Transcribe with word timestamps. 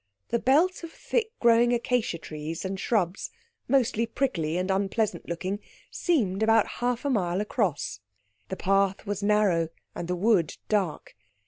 The 0.29 0.39
belt 0.39 0.83
of 0.83 0.91
thick 0.91 1.29
growing 1.39 1.73
acacia 1.73 2.17
trees 2.17 2.65
and 2.65 2.79
shrubs—mostly 2.79 4.07
prickly 4.07 4.57
and 4.57 4.71
unpleasant 4.71 5.29
looking—seemed 5.29 6.41
about 6.41 6.65
half 6.81 7.05
a 7.05 7.09
mile 7.11 7.39
across. 7.39 7.99
The 8.49 8.55
path 8.57 9.05
was 9.05 9.21
narrow 9.21 9.69
and 9.93 10.07
the 10.07 10.15
wood 10.15 10.57
dark. 10.69 11.15